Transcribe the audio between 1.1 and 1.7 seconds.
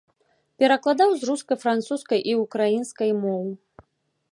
з рускай,